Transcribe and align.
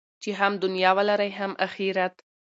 چې 0.21 0.29
هم 0.39 0.53
دنیا 0.63 0.91
ولرئ 0.97 1.31
هم 1.39 1.51
اخرت. 1.65 2.15